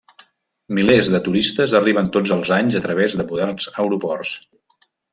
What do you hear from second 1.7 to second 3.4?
arriben tots els anys a través de